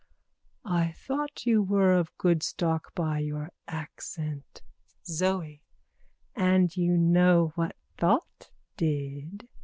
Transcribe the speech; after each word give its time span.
_I 0.65 0.93
thought 0.93 1.45
you 1.45 1.61
were 1.61 1.93
of 1.93 2.17
good 2.17 2.41
stock 2.41 2.95
by 2.95 3.19
your 3.19 3.51
accent. 3.67 4.63
ZOE: 5.05 5.61
And 6.35 6.75
you 6.75 6.97
know 6.97 7.51
what 7.53 7.75
thought 7.99 8.49
did? 8.77 9.47